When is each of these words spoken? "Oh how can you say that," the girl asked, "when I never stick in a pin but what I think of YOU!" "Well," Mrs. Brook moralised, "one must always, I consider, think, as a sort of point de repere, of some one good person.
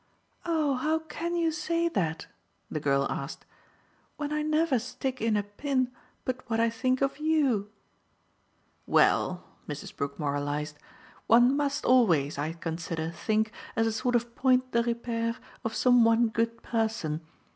"Oh 0.47 0.77
how 0.77 0.97
can 0.97 1.35
you 1.35 1.51
say 1.51 1.87
that," 1.89 2.25
the 2.71 2.79
girl 2.79 3.05
asked, 3.07 3.45
"when 4.17 4.33
I 4.33 4.41
never 4.41 4.79
stick 4.79 5.21
in 5.21 5.37
a 5.37 5.43
pin 5.43 5.91
but 6.25 6.41
what 6.49 6.59
I 6.59 6.71
think 6.71 7.01
of 7.03 7.19
YOU!" 7.19 7.69
"Well," 8.87 9.43
Mrs. 9.69 9.95
Brook 9.95 10.17
moralised, 10.17 10.79
"one 11.27 11.55
must 11.55 11.85
always, 11.85 12.39
I 12.39 12.53
consider, 12.53 13.11
think, 13.11 13.51
as 13.75 13.85
a 13.85 13.91
sort 13.93 14.15
of 14.15 14.35
point 14.35 14.71
de 14.71 14.81
repere, 14.81 15.37
of 15.63 15.75
some 15.75 16.03
one 16.03 16.29
good 16.29 16.63
person. 16.63 17.21